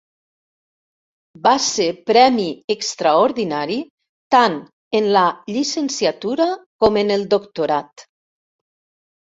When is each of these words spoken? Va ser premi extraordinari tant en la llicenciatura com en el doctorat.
Va 1.47 1.51
ser 1.65 1.85
premi 2.11 2.45
extraordinari 2.75 3.77
tant 4.37 4.57
en 5.01 5.11
la 5.19 5.27
llicenciatura 5.53 6.51
com 6.85 6.99
en 7.05 7.17
el 7.19 7.31
doctorat. 7.37 8.09